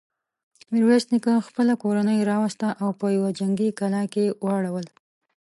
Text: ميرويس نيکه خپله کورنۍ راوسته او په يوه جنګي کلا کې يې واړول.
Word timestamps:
ميرويس 0.71 1.05
نيکه 1.11 1.33
خپله 1.47 1.73
کورنۍ 1.83 2.19
راوسته 2.29 2.67
او 2.81 2.89
په 2.99 3.05
يوه 3.15 3.29
جنګي 3.39 3.69
کلا 3.79 4.03
کې 4.13 4.21
يې 4.27 4.35
واړول. 4.45 4.85